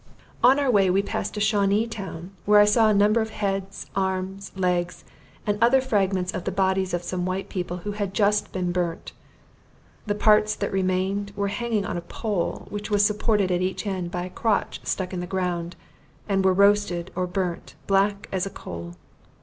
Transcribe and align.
On 0.43 0.57
our 0.57 0.71
way 0.71 0.89
we 0.89 1.03
passed 1.03 1.37
a 1.37 1.39
Shawanee 1.39 1.85
town, 1.87 2.31
where 2.47 2.59
I 2.59 2.65
saw 2.65 2.89
a 2.89 2.91
number 2.91 3.21
of 3.21 3.29
heads, 3.29 3.85
arms, 3.95 4.51
legs, 4.55 5.03
and 5.45 5.59
other 5.61 5.79
fragments 5.79 6.31
of 6.33 6.43
the 6.43 6.51
bodies 6.51 6.95
of 6.95 7.03
some 7.03 7.23
white 7.23 7.49
people 7.49 7.77
who 7.85 7.91
had 7.91 8.15
just 8.15 8.51
been 8.51 8.71
burnt. 8.71 9.11
The 10.07 10.15
parts 10.15 10.55
that 10.55 10.71
remained 10.73 11.33
were 11.35 11.49
hanging 11.49 11.85
on 11.85 11.97
a 11.97 12.01
pole 12.01 12.65
which 12.71 12.89
was 12.89 13.05
supported 13.05 13.51
at 13.51 13.61
each 13.61 13.85
end 13.85 14.09
by 14.09 14.25
a 14.25 14.31
crotch 14.31 14.81
stuck 14.83 15.13
in 15.13 15.19
the 15.19 15.27
ground, 15.27 15.75
and 16.27 16.43
were 16.43 16.51
roasted 16.51 17.11
or 17.15 17.27
burnt 17.27 17.75
black 17.85 18.27
as 18.31 18.47
a 18.47 18.49
coal. 18.49 18.95